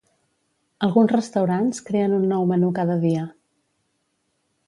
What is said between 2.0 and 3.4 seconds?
un nou menú cada dia.